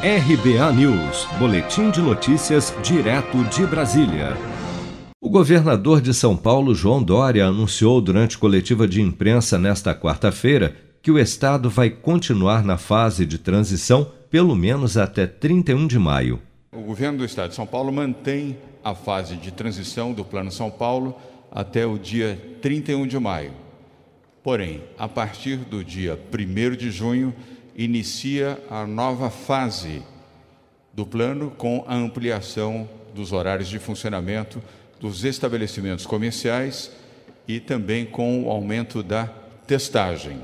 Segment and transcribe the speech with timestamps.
[0.00, 4.36] RBA News, Boletim de Notícias, direto de Brasília.
[5.20, 11.10] O governador de São Paulo, João Dória, anunciou durante coletiva de imprensa nesta quarta-feira que
[11.10, 16.40] o estado vai continuar na fase de transição pelo menos até 31 de maio.
[16.70, 20.70] O governo do estado de São Paulo mantém a fase de transição do Plano São
[20.70, 21.16] Paulo
[21.50, 23.50] até o dia 31 de maio.
[24.44, 27.34] Porém, a partir do dia 1 de junho,
[27.78, 30.02] inicia a nova fase
[30.92, 34.60] do plano com a ampliação dos horários de funcionamento
[34.98, 36.90] dos estabelecimentos comerciais
[37.46, 39.26] e também com o aumento da
[39.64, 40.40] testagem.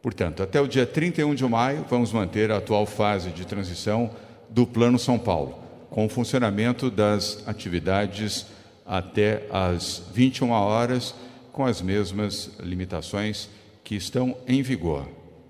[0.00, 4.10] Portanto, até o dia 31 de maio, vamos manter a atual fase de transição
[4.48, 5.58] do Plano São Paulo,
[5.90, 8.46] com o funcionamento das atividades
[8.86, 11.14] até às 21 horas,
[11.52, 13.50] com as mesmas limitações
[13.84, 15.06] que estão em vigor.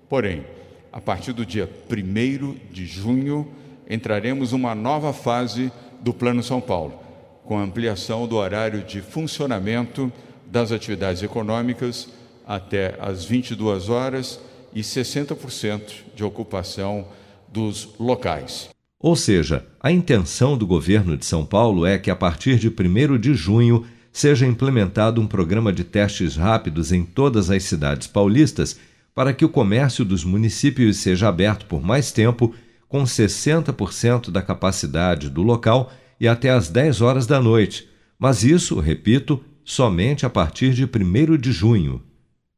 [0.09, 0.45] Porém,
[0.91, 3.47] a partir do dia 1 de junho,
[3.89, 6.93] entraremos uma nova fase do Plano São Paulo,
[7.45, 10.11] com ampliação do horário de funcionamento
[10.45, 12.09] das atividades econômicas
[12.45, 14.39] até às 22 horas
[14.73, 15.81] e 60%
[16.15, 17.07] de ocupação
[17.51, 18.69] dos locais.
[18.99, 23.17] Ou seja, a intenção do governo de São Paulo é que a partir de 1
[23.17, 28.77] de junho seja implementado um programa de testes rápidos em todas as cidades paulistas
[29.13, 32.53] para que o comércio dos municípios seja aberto por mais tempo,
[32.87, 37.87] com 60% da capacidade do local e até às 10 horas da noite,
[38.19, 42.01] mas isso, repito, somente a partir de 1 de junho.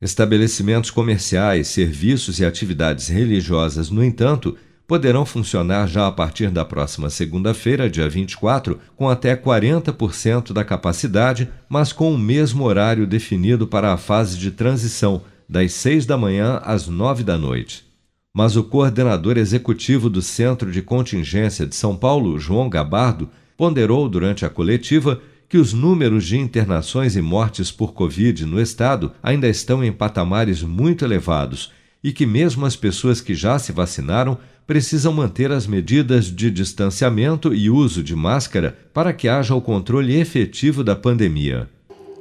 [0.02, 7.10] Estabelecimentos comerciais, serviços e atividades religiosas, no entanto, poderão funcionar já a partir da próxima
[7.10, 13.94] segunda-feira, dia 24, com até 40% da capacidade, mas com o mesmo horário definido para
[13.94, 17.86] a fase de transição das seis da manhã às nove da noite.
[18.34, 24.46] Mas o coordenador executivo do Centro de Contingência de São Paulo, João Gabardo, ponderou durante
[24.46, 29.84] a coletiva que os números de internações e mortes por Covid no estado ainda estão
[29.84, 31.72] em patamares muito elevados
[32.04, 37.54] e que, mesmo as pessoas que já se vacinaram, precisam manter as medidas de distanciamento
[37.54, 41.70] e uso de máscara para que haja o controle efetivo da pandemia.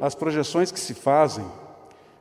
[0.01, 1.45] As projeções que se fazem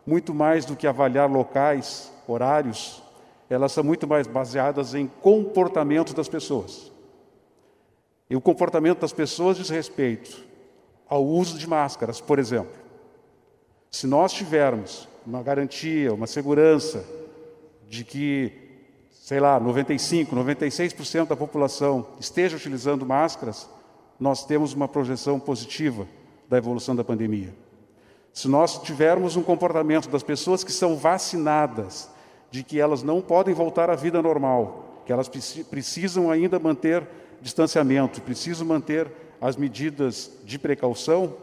[0.06, 3.02] muito mais do que avaliar locais, horários,
[3.50, 6.92] elas são muito mais baseadas em comportamento das pessoas.
[8.30, 10.46] E o comportamento das pessoas diz respeito
[11.08, 12.72] ao uso de máscaras, por exemplo.
[13.92, 17.06] Se nós tivermos uma garantia, uma segurança
[17.90, 18.54] de que,
[19.12, 23.70] sei lá, 95, 96% da população esteja utilizando máscaras,
[24.18, 26.08] nós temos uma projeção positiva
[26.48, 27.54] da evolução da pandemia.
[28.34, 32.10] Se nós tivermos um comportamento das pessoas que são vacinadas,
[32.50, 35.30] de que elas não podem voltar à vida normal, que elas
[35.70, 37.08] precisam ainda manter
[37.42, 41.34] distanciamento, precisam manter as medidas de precaução,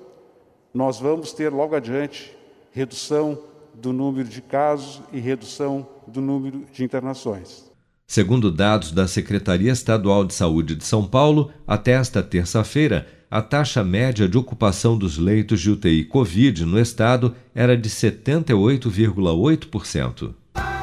[0.73, 2.37] nós vamos ter logo adiante
[2.73, 3.39] redução
[3.75, 7.69] do número de casos e redução do número de internações.
[8.07, 13.85] Segundo dados da Secretaria Estadual de Saúde de São Paulo, até esta terça-feira, a taxa
[13.85, 20.33] média de ocupação dos leitos de UTI Covid no estado era de 78,8%.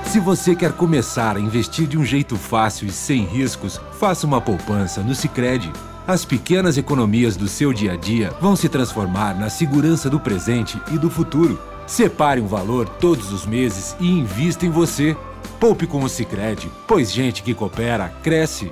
[0.03, 4.39] Se você quer começar a investir de um jeito fácil e sem riscos, faça uma
[4.39, 5.73] poupança no Sicredi.
[6.07, 10.79] As pequenas economias do seu dia a dia vão se transformar na segurança do presente
[10.93, 11.59] e do futuro.
[11.87, 15.17] Separe um valor todos os meses e invista em você.
[15.59, 18.71] Poupe com o Sicredi, pois gente que coopera cresce